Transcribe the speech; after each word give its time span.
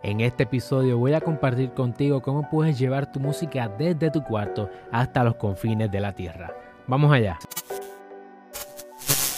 En 0.00 0.20
este 0.20 0.44
episodio 0.44 0.96
voy 0.96 1.14
a 1.14 1.20
compartir 1.20 1.72
contigo 1.72 2.22
cómo 2.22 2.48
puedes 2.48 2.78
llevar 2.78 3.10
tu 3.10 3.18
música 3.18 3.68
desde 3.68 4.12
tu 4.12 4.22
cuarto 4.22 4.70
hasta 4.92 5.24
los 5.24 5.34
confines 5.34 5.90
de 5.90 5.98
la 5.98 6.12
tierra. 6.12 6.54
Vamos 6.86 7.12
allá. 7.12 7.36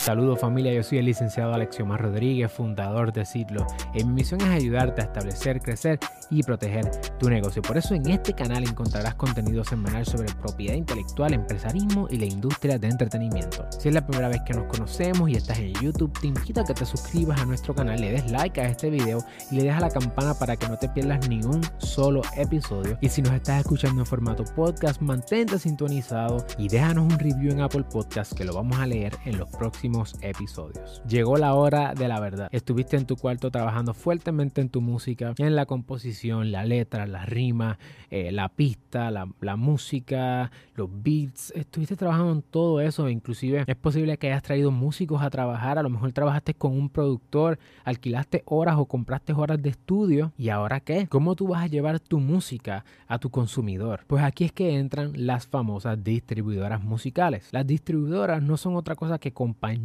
Saludos 0.00 0.40
familia, 0.40 0.72
yo 0.72 0.82
soy 0.82 0.96
el 0.96 1.04
licenciado 1.04 1.52
Alexiomar 1.52 2.00
Rodríguez, 2.00 2.50
fundador 2.50 3.12
de 3.12 3.26
Citlo. 3.26 3.66
En 3.92 4.08
mi 4.08 4.14
misión 4.14 4.40
es 4.40 4.48
ayudarte 4.48 5.02
a 5.02 5.04
establecer, 5.04 5.60
crecer 5.60 5.98
y 6.30 6.42
proteger 6.42 6.90
tu 7.18 7.28
negocio. 7.28 7.60
Por 7.60 7.76
eso 7.76 7.94
en 7.94 8.08
este 8.08 8.32
canal 8.32 8.64
encontrarás 8.64 9.14
contenido 9.16 9.62
semanal 9.62 10.06
sobre 10.06 10.32
propiedad 10.32 10.74
intelectual, 10.74 11.34
empresarismo 11.34 12.08
y 12.10 12.16
la 12.16 12.24
industria 12.24 12.78
de 12.78 12.88
entretenimiento. 12.88 13.66
Si 13.78 13.88
es 13.88 13.94
la 13.94 14.06
primera 14.06 14.30
vez 14.30 14.40
que 14.46 14.54
nos 14.54 14.64
conocemos 14.68 15.28
y 15.28 15.34
estás 15.34 15.58
en 15.58 15.74
YouTube, 15.74 16.18
te 16.18 16.28
invito 16.28 16.62
a 16.62 16.64
que 16.64 16.72
te 16.72 16.86
suscribas 16.86 17.38
a 17.38 17.44
nuestro 17.44 17.74
canal, 17.74 18.00
le 18.00 18.12
des 18.12 18.30
like 18.30 18.58
a 18.58 18.68
este 18.68 18.88
video 18.88 19.22
y 19.50 19.56
le 19.56 19.64
des 19.64 19.74
a 19.74 19.80
la 19.80 19.90
campana 19.90 20.32
para 20.32 20.56
que 20.56 20.66
no 20.66 20.78
te 20.78 20.88
pierdas 20.88 21.28
ni 21.28 21.44
un 21.44 21.60
solo 21.76 22.22
episodio. 22.38 22.96
Y 23.02 23.10
si 23.10 23.20
nos 23.20 23.34
estás 23.34 23.60
escuchando 23.60 24.00
en 24.00 24.06
formato 24.06 24.44
podcast, 24.56 25.02
mantente 25.02 25.58
sintonizado 25.58 26.46
y 26.56 26.68
déjanos 26.68 27.04
un 27.04 27.18
review 27.18 27.52
en 27.52 27.60
Apple 27.60 27.84
Podcast 27.84 28.32
que 28.32 28.46
lo 28.46 28.54
vamos 28.54 28.78
a 28.78 28.86
leer 28.86 29.14
en 29.26 29.36
los 29.36 29.50
próximos 29.50 29.89
episodios. 30.22 31.02
Llegó 31.08 31.36
la 31.36 31.54
hora 31.54 31.94
de 31.94 32.08
la 32.08 32.20
verdad. 32.20 32.48
Estuviste 32.52 32.96
en 32.96 33.06
tu 33.06 33.16
cuarto 33.16 33.50
trabajando 33.50 33.92
fuertemente 33.94 34.60
en 34.60 34.68
tu 34.68 34.80
música, 34.80 35.34
en 35.36 35.56
la 35.56 35.66
composición, 35.66 36.52
la 36.52 36.64
letra, 36.64 37.06
la 37.06 37.26
rima, 37.26 37.78
eh, 38.10 38.30
la 38.32 38.48
pista, 38.48 39.10
la, 39.10 39.56
música, 39.56 40.50
los 40.74 40.88
beats. 40.92 41.52
Estuviste 41.56 41.96
trabajando 41.96 42.32
en 42.32 42.42
todo 42.42 42.80
eso. 42.80 43.08
Inclusive 43.08 43.64
es 43.66 43.76
posible 43.76 44.16
que 44.18 44.28
hayas 44.28 44.42
traído 44.42 44.70
músicos 44.70 45.22
a 45.22 45.30
trabajar. 45.30 45.78
A 45.78 45.82
lo 45.82 45.90
mejor 45.90 46.12
trabajaste 46.12 46.54
con 46.54 46.72
un 46.72 46.88
productor, 46.88 47.58
alquilaste 47.84 48.42
horas 48.46 48.76
o 48.78 48.84
compraste 48.86 49.32
horas 49.32 49.60
de 49.60 49.70
estudio. 49.70 50.32
¿Y 50.38 50.50
ahora 50.50 50.80
qué? 50.80 51.08
¿Cómo 51.08 51.34
tú 51.34 51.48
vas 51.48 51.64
a 51.64 51.66
llevar 51.66 51.98
tu 52.00 52.20
música 52.20 52.84
a 53.08 53.18
tu 53.18 53.30
consumidor? 53.30 54.04
Pues 54.06 54.22
aquí 54.22 54.44
es 54.44 54.52
que 54.52 54.76
entran 54.76 55.12
las 55.16 55.46
famosas 55.46 56.02
distribuidoras 56.02 56.82
musicales. 56.82 57.48
Las 57.52 57.66
distribuidoras 57.66 58.42
no 58.42 58.56
son 58.56 58.76
otra 58.76 58.94
cosa 58.94 59.18
que 59.18 59.32
compañías 59.32 59.79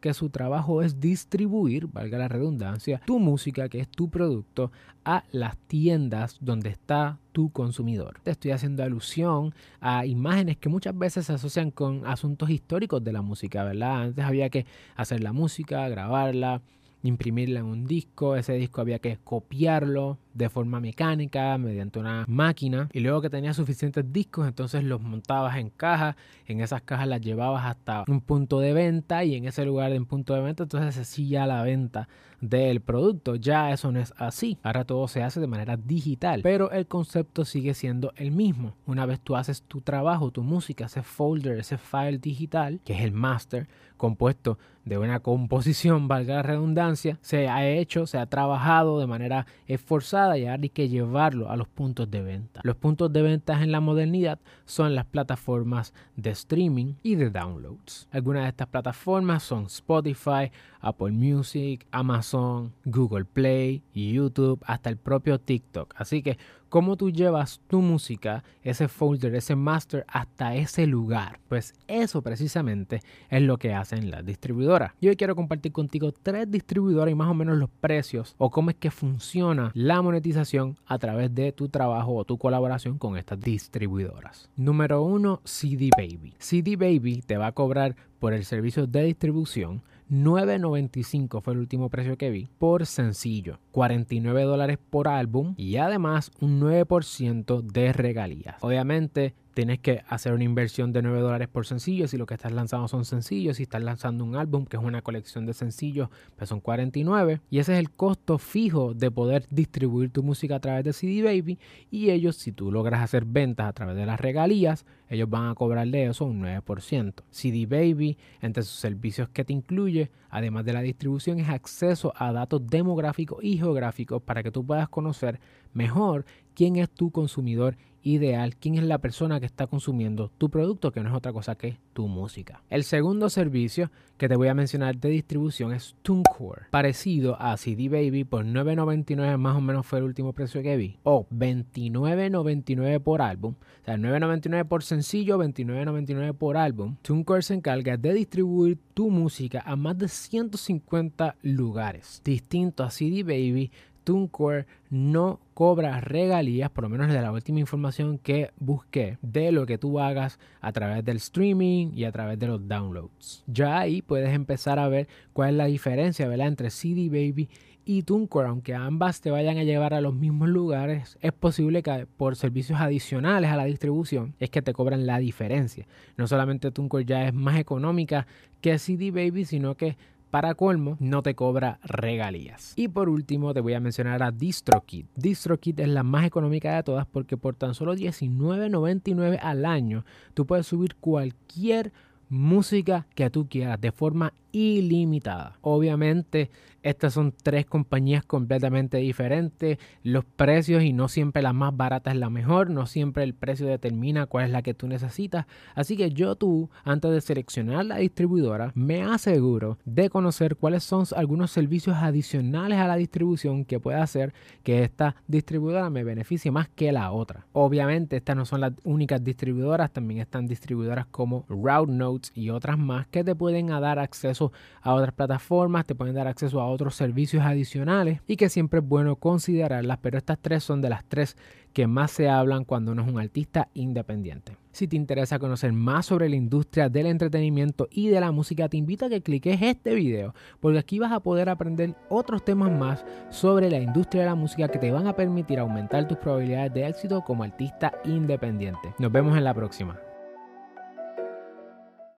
que 0.00 0.14
su 0.14 0.30
trabajo 0.30 0.82
es 0.82 1.00
distribuir, 1.00 1.86
valga 1.86 2.18
la 2.18 2.28
redundancia, 2.28 3.00
tu 3.06 3.18
música, 3.18 3.68
que 3.68 3.80
es 3.80 3.88
tu 3.88 4.08
producto, 4.08 4.70
a 5.04 5.24
las 5.32 5.56
tiendas 5.68 6.36
donde 6.40 6.70
está 6.70 7.18
tu 7.32 7.50
consumidor. 7.50 8.20
Te 8.22 8.32
estoy 8.32 8.50
haciendo 8.50 8.82
alusión 8.82 9.54
a 9.80 10.06
imágenes 10.06 10.58
que 10.58 10.68
muchas 10.68 10.96
veces 10.96 11.26
se 11.26 11.32
asocian 11.32 11.70
con 11.70 12.06
asuntos 12.06 12.50
históricos 12.50 13.02
de 13.02 13.12
la 13.12 13.22
música, 13.22 13.64
¿verdad? 13.64 14.02
Antes 14.02 14.24
había 14.24 14.50
que 14.50 14.66
hacer 14.96 15.22
la 15.22 15.32
música, 15.32 15.88
grabarla, 15.88 16.62
imprimirla 17.02 17.60
en 17.60 17.66
un 17.66 17.86
disco, 17.86 18.36
ese 18.36 18.54
disco 18.54 18.80
había 18.80 18.98
que 18.98 19.18
copiarlo 19.22 20.18
de 20.34 20.48
forma 20.48 20.80
mecánica 20.80 21.56
mediante 21.58 21.98
una 21.98 22.24
máquina 22.28 22.88
y 22.92 23.00
luego 23.00 23.20
que 23.20 23.30
tenías 23.30 23.56
suficientes 23.56 24.12
discos 24.12 24.46
entonces 24.46 24.84
los 24.84 25.00
montabas 25.00 25.56
en 25.56 25.70
cajas, 25.70 26.16
en 26.46 26.60
esas 26.60 26.82
cajas 26.82 27.08
las 27.08 27.20
llevabas 27.20 27.66
hasta 27.66 28.04
un 28.08 28.20
punto 28.20 28.60
de 28.60 28.72
venta 28.72 29.24
y 29.24 29.34
en 29.34 29.46
ese 29.46 29.64
lugar 29.64 29.90
de 29.90 29.98
un 29.98 30.06
punto 30.06 30.34
de 30.34 30.40
venta 30.40 30.64
entonces 30.64 30.94
se 30.94 31.02
hacía 31.02 31.46
la 31.46 31.62
venta 31.62 32.08
del 32.40 32.80
producto. 32.80 33.36
Ya 33.36 33.72
eso 33.72 33.90
no 33.92 34.00
es 34.00 34.14
así. 34.16 34.58
Ahora 34.62 34.84
todo 34.84 35.08
se 35.08 35.22
hace 35.22 35.40
de 35.40 35.46
manera 35.46 35.76
digital, 35.76 36.40
pero 36.42 36.70
el 36.70 36.86
concepto 36.86 37.44
sigue 37.44 37.74
siendo 37.74 38.12
el 38.16 38.30
mismo. 38.30 38.74
Una 38.86 39.06
vez 39.06 39.20
tú 39.20 39.36
haces 39.36 39.62
tu 39.62 39.80
trabajo, 39.80 40.30
tu 40.30 40.42
música, 40.42 40.86
ese 40.86 41.02
folder, 41.02 41.58
ese 41.58 41.78
file 41.78 42.18
digital, 42.18 42.80
que 42.84 42.94
es 42.94 43.00
el 43.02 43.12
master, 43.12 43.68
compuesto 43.96 44.58
de 44.84 44.96
una 44.96 45.20
composición, 45.20 46.08
valga 46.08 46.36
la 46.36 46.42
redundancia, 46.42 46.87
se 46.96 47.48
ha 47.48 47.68
hecho, 47.68 48.06
se 48.06 48.18
ha 48.18 48.26
trabajado 48.26 49.00
de 49.00 49.06
manera 49.06 49.46
esforzada 49.66 50.38
y 50.38 50.46
hay 50.46 50.68
que 50.68 50.88
llevarlo 50.88 51.50
a 51.50 51.56
los 51.56 51.68
puntos 51.68 52.10
de 52.10 52.22
venta. 52.22 52.60
Los 52.64 52.76
puntos 52.76 53.12
de 53.12 53.22
venta 53.22 53.62
en 53.62 53.72
la 53.72 53.80
modernidad 53.80 54.38
son 54.64 54.94
las 54.94 55.04
plataformas 55.04 55.94
de 56.16 56.30
streaming 56.30 56.94
y 57.02 57.14
de 57.14 57.30
downloads. 57.30 58.08
Algunas 58.10 58.44
de 58.44 58.48
estas 58.50 58.68
plataformas 58.68 59.42
son 59.42 59.64
Spotify, 59.66 60.50
Apple 60.80 61.12
Music, 61.12 61.86
Amazon, 61.90 62.72
Google 62.84 63.24
Play, 63.24 63.82
YouTube, 63.94 64.62
hasta 64.66 64.90
el 64.90 64.96
propio 64.96 65.38
TikTok. 65.38 65.94
Así 65.96 66.22
que 66.22 66.38
cómo 66.68 66.96
tú 66.96 67.10
llevas 67.10 67.60
tu 67.66 67.80
música, 67.80 68.44
ese 68.62 68.88
folder, 68.88 69.34
ese 69.34 69.56
master 69.56 70.04
hasta 70.08 70.54
ese 70.54 70.86
lugar. 70.86 71.40
Pues 71.48 71.74
eso 71.86 72.22
precisamente 72.22 73.00
es 73.30 73.42
lo 73.42 73.58
que 73.58 73.74
hacen 73.74 74.10
las 74.10 74.24
distribuidoras. 74.24 74.92
Y 75.00 75.08
hoy 75.08 75.16
quiero 75.16 75.36
compartir 75.36 75.72
contigo 75.72 76.12
tres 76.12 76.50
distribuidoras 76.50 77.12
y 77.12 77.14
más 77.14 77.28
o 77.28 77.34
menos 77.34 77.58
los 77.58 77.70
precios 77.70 78.34
o 78.38 78.50
cómo 78.50 78.70
es 78.70 78.76
que 78.76 78.90
funciona 78.90 79.70
la 79.74 80.02
monetización 80.02 80.76
a 80.86 80.98
través 80.98 81.34
de 81.34 81.52
tu 81.52 81.68
trabajo 81.68 82.14
o 82.14 82.24
tu 82.24 82.38
colaboración 82.38 82.98
con 82.98 83.16
estas 83.16 83.40
distribuidoras. 83.40 84.48
Número 84.56 85.02
uno, 85.02 85.40
CD 85.44 85.90
Baby. 85.96 86.34
CD 86.38 86.76
Baby 86.76 87.22
te 87.24 87.36
va 87.36 87.48
a 87.48 87.52
cobrar 87.52 87.96
por 88.18 88.32
el 88.32 88.44
servicio 88.44 88.86
de 88.86 89.04
distribución 89.04 89.82
9.95 90.10 91.42
fue 91.42 91.52
el 91.52 91.58
último 91.58 91.90
precio 91.90 92.16
que 92.16 92.30
vi 92.30 92.48
por 92.58 92.86
sencillo, 92.86 93.58
49 93.72 94.42
dólares 94.42 94.78
por 94.90 95.08
álbum 95.08 95.54
y 95.56 95.76
además 95.76 96.30
un 96.40 96.60
9% 96.60 97.62
de 97.62 97.92
regalías. 97.92 98.56
Obviamente 98.60 99.34
tienes 99.54 99.80
que 99.80 100.02
hacer 100.08 100.32
una 100.32 100.44
inversión 100.44 100.92
de 100.92 101.02
9 101.02 101.20
dólares 101.20 101.48
por 101.48 101.66
sencillo 101.66 102.08
si 102.08 102.16
lo 102.16 102.26
que 102.26 102.34
estás 102.34 102.52
lanzando 102.52 102.88
son 102.88 103.04
sencillos, 103.04 103.56
si 103.56 103.64
estás 103.64 103.82
lanzando 103.82 104.24
un 104.24 104.36
álbum 104.36 104.64
que 104.66 104.76
es 104.76 104.82
una 104.82 105.02
colección 105.02 105.46
de 105.46 105.54
sencillos, 105.54 106.08
pues 106.36 106.48
son 106.48 106.60
49 106.60 107.40
y 107.50 107.58
ese 107.58 107.74
es 107.74 107.78
el 107.78 107.90
costo 107.90 108.38
fijo 108.38 108.94
de 108.94 109.10
poder 109.10 109.46
distribuir 109.50 110.10
tu 110.10 110.22
música 110.22 110.56
a 110.56 110.60
través 110.60 110.84
de 110.84 110.92
CD 110.92 111.22
Baby 111.22 111.58
y 111.90 112.10
ellos 112.10 112.36
si 112.36 112.52
tú 112.52 112.70
logras 112.70 113.02
hacer 113.02 113.24
ventas 113.24 113.66
a 113.66 113.72
través 113.72 113.96
de 113.96 114.06
las 114.06 114.20
regalías, 114.20 114.84
ellos 115.08 115.28
van 115.28 115.48
a 115.48 115.54
cobrar 115.54 115.88
de 115.88 116.06
eso 116.06 116.24
un 116.24 116.42
9%. 116.42 117.14
CD 117.30 117.66
Baby, 117.66 118.18
entre 118.40 118.62
sus 118.62 118.78
servicios 118.78 119.28
que 119.30 119.44
te 119.44 119.52
incluye, 119.52 120.10
además 120.30 120.64
de 120.64 120.74
la 120.74 120.82
distribución, 120.82 121.40
es 121.40 121.48
acceso 121.48 122.12
a 122.16 122.32
datos 122.32 122.66
demográficos 122.66 123.42
y 123.42 123.56
geográficos 123.56 124.22
para 124.22 124.42
que 124.42 124.50
tú 124.50 124.64
puedas 124.64 124.88
conocer 124.88 125.40
mejor 125.72 126.24
quién 126.58 126.74
es 126.74 126.90
tu 126.90 127.12
consumidor 127.12 127.76
ideal, 128.02 128.56
quién 128.56 128.74
es 128.74 128.82
la 128.82 128.98
persona 128.98 129.38
que 129.38 129.46
está 129.46 129.68
consumiendo 129.68 130.28
tu 130.38 130.50
producto, 130.50 130.90
que 130.90 131.00
no 131.00 131.08
es 131.08 131.14
otra 131.14 131.32
cosa 131.32 131.54
que 131.54 131.78
tu 131.92 132.08
música. 132.08 132.64
El 132.68 132.82
segundo 132.82 133.30
servicio 133.30 133.92
que 134.16 134.28
te 134.28 134.34
voy 134.34 134.48
a 134.48 134.54
mencionar 134.54 134.98
de 134.98 135.08
distribución 135.08 135.72
es 135.72 135.94
TuneCore, 136.02 136.62
parecido 136.70 137.40
a 137.40 137.56
CD 137.56 137.88
Baby 137.88 138.24
por 138.24 138.44
9.99 138.44 139.38
más 139.38 139.56
o 139.56 139.60
menos 139.60 139.86
fue 139.86 140.00
el 140.00 140.06
último 140.06 140.32
precio 140.32 140.60
que 140.60 140.76
vi, 140.76 140.98
o 141.04 141.28
29.99 141.30 142.98
por 142.98 143.22
álbum, 143.22 143.54
o 143.82 143.84
sea, 143.84 143.96
9.99 143.96 144.64
por 144.64 144.82
sencillo, 144.82 145.38
29.99 145.38 146.34
por 146.34 146.56
álbum. 146.56 146.96
TuneCore 147.02 147.42
se 147.42 147.54
encarga 147.54 147.96
de 147.96 148.14
distribuir 148.14 148.78
tu 148.94 149.10
música 149.10 149.62
a 149.64 149.76
más 149.76 149.96
de 149.96 150.08
150 150.08 151.36
lugares, 151.42 152.20
distinto 152.24 152.82
a 152.82 152.90
CD 152.90 153.22
Baby 153.22 153.70
TuneCore 154.08 154.64
no 154.88 155.38
cobra 155.52 156.00
regalías, 156.00 156.70
por 156.70 156.84
lo 156.84 156.88
menos 156.88 157.08
de 157.08 157.20
la 157.20 157.30
última 157.30 157.60
información 157.60 158.16
que 158.16 158.52
busqué, 158.58 159.18
de 159.20 159.52
lo 159.52 159.66
que 159.66 159.76
tú 159.76 160.00
hagas 160.00 160.38
a 160.62 160.72
través 160.72 161.04
del 161.04 161.18
streaming 161.18 161.90
y 161.94 162.04
a 162.04 162.10
través 162.10 162.38
de 162.38 162.46
los 162.46 162.66
downloads. 162.66 163.44
Ya 163.46 163.78
ahí 163.78 164.00
puedes 164.00 164.32
empezar 164.32 164.78
a 164.78 164.88
ver 164.88 165.08
cuál 165.34 165.50
es 165.50 165.56
la 165.56 165.66
diferencia 165.66 166.26
¿verdad? 166.26 166.46
entre 166.46 166.70
CD 166.70 167.10
Baby 167.10 167.50
y 167.84 168.04
TuneCore, 168.04 168.48
aunque 168.48 168.74
ambas 168.74 169.20
te 169.20 169.30
vayan 169.30 169.58
a 169.58 169.64
llevar 169.64 169.92
a 169.92 170.00
los 170.00 170.14
mismos 170.14 170.48
lugares, 170.48 171.18
es 171.20 171.32
posible 171.34 171.82
que 171.82 172.06
por 172.16 172.34
servicios 172.36 172.80
adicionales 172.80 173.50
a 173.50 173.56
la 173.56 173.66
distribución 173.66 174.34
es 174.38 174.48
que 174.48 174.62
te 174.62 174.72
cobran 174.72 175.04
la 175.04 175.18
diferencia. 175.18 175.86
No 176.16 176.26
solamente 176.26 176.70
TuneCore 176.70 177.04
ya 177.04 177.26
es 177.26 177.34
más 177.34 177.58
económica 177.58 178.26
que 178.62 178.78
CD 178.78 179.10
Baby, 179.10 179.44
sino 179.44 179.76
que 179.76 179.98
para 180.30 180.54
colmo, 180.54 180.96
no 181.00 181.22
te 181.22 181.34
cobra 181.34 181.80
regalías. 181.82 182.72
Y 182.76 182.88
por 182.88 183.08
último, 183.08 183.54
te 183.54 183.60
voy 183.60 183.74
a 183.74 183.80
mencionar 183.80 184.22
a 184.22 184.30
DistroKid. 184.30 185.06
DistroKid 185.16 185.80
es 185.80 185.88
la 185.88 186.02
más 186.02 186.24
económica 186.24 186.76
de 186.76 186.82
todas 186.82 187.06
porque 187.06 187.36
por 187.36 187.54
tan 187.54 187.74
solo 187.74 187.94
$19.99 187.94 189.38
al 189.40 189.64
año, 189.64 190.04
tú 190.34 190.46
puedes 190.46 190.66
subir 190.66 190.96
cualquier 190.96 191.92
música 192.28 193.06
que 193.14 193.30
tú 193.30 193.48
quieras 193.48 193.80
de 193.80 193.92
forma 193.92 194.32
ilimitada. 194.52 195.58
Obviamente, 195.60 196.50
estas 196.82 197.14
son 197.14 197.34
tres 197.42 197.66
compañías 197.66 198.24
completamente 198.24 198.98
diferentes. 198.98 199.78
Los 200.02 200.24
precios 200.24 200.82
y 200.82 200.92
no 200.92 201.08
siempre 201.08 201.42
la 201.42 201.52
más 201.52 201.76
barata 201.76 202.10
es 202.10 202.16
la 202.16 202.30
mejor. 202.30 202.70
No 202.70 202.86
siempre 202.86 203.24
el 203.24 203.34
precio 203.34 203.66
determina 203.66 204.26
cuál 204.26 204.46
es 204.46 204.50
la 204.50 204.62
que 204.62 204.74
tú 204.74 204.86
necesitas. 204.86 205.46
Así 205.74 205.96
que 205.96 206.12
yo 206.12 206.36
tú, 206.36 206.70
antes 206.84 207.10
de 207.10 207.20
seleccionar 207.20 207.84
la 207.84 207.96
distribuidora, 207.96 208.72
me 208.74 209.02
aseguro 209.02 209.78
de 209.84 210.08
conocer 210.08 210.56
cuáles 210.56 210.84
son 210.84 211.04
algunos 211.16 211.50
servicios 211.50 211.96
adicionales 211.96 212.78
a 212.78 212.86
la 212.86 212.96
distribución 212.96 213.64
que 213.64 213.80
pueda 213.80 214.02
hacer 214.02 214.32
que 214.62 214.82
esta 214.82 215.16
distribuidora 215.26 215.90
me 215.90 216.04
beneficie 216.04 216.50
más 216.50 216.68
que 216.68 216.92
la 216.92 217.10
otra. 217.10 217.46
Obviamente, 217.52 218.16
estas 218.16 218.36
no 218.36 218.46
son 218.46 218.60
las 218.60 218.72
únicas 218.84 219.22
distribuidoras. 219.22 219.92
También 219.92 220.20
están 220.20 220.46
distribuidoras 220.46 221.06
como 221.06 221.44
Route 221.48 221.92
Y 222.34 222.50
otras 222.50 222.78
más 222.78 223.06
que 223.06 223.24
te 223.24 223.34
pueden 223.34 223.68
dar 223.68 223.98
acceso 223.98 224.52
a 224.82 224.94
otras 224.94 225.12
plataformas, 225.12 225.86
te 225.86 225.94
pueden 225.94 226.14
dar 226.14 226.26
acceso 226.26 226.60
a 226.60 226.66
otros 226.66 226.94
servicios 226.94 227.44
adicionales 227.44 228.20
y 228.26 228.36
que 228.36 228.48
siempre 228.48 228.80
es 228.80 228.86
bueno 228.86 229.16
considerarlas, 229.16 229.98
pero 229.98 230.18
estas 230.18 230.38
tres 230.38 230.64
son 230.64 230.80
de 230.80 230.90
las 230.90 231.04
tres 231.04 231.36
que 231.72 231.86
más 231.86 232.10
se 232.10 232.28
hablan 232.28 232.64
cuando 232.64 232.92
uno 232.92 233.02
es 233.02 233.08
un 233.08 233.20
artista 233.20 233.68
independiente. 233.74 234.56
Si 234.72 234.86
te 234.86 234.96
interesa 234.96 235.38
conocer 235.38 235.72
más 235.72 236.06
sobre 236.06 236.28
la 236.28 236.36
industria 236.36 236.88
del 236.88 237.06
entretenimiento 237.06 237.88
y 237.90 238.08
de 238.08 238.20
la 238.20 238.32
música, 238.32 238.68
te 238.68 238.76
invito 238.76 239.06
a 239.06 239.08
que 239.08 239.22
cliques 239.22 239.60
este 239.60 239.94
video, 239.94 240.34
porque 240.60 240.78
aquí 240.78 240.98
vas 240.98 241.12
a 241.12 241.20
poder 241.20 241.48
aprender 241.48 241.94
otros 242.08 242.44
temas 242.44 242.70
más 242.70 243.04
sobre 243.30 243.70
la 243.70 243.78
industria 243.78 244.22
de 244.22 244.28
la 244.28 244.34
música 244.34 244.68
que 244.68 244.78
te 244.78 244.92
van 244.92 245.06
a 245.06 245.16
permitir 245.16 245.58
aumentar 245.58 246.06
tus 246.06 246.18
probabilidades 246.18 246.74
de 246.74 246.86
éxito 246.86 247.22
como 247.22 247.44
artista 247.44 247.92
independiente. 248.04 248.94
Nos 248.98 249.12
vemos 249.12 249.36
en 249.36 249.44
la 249.44 249.54
próxima. 249.54 250.07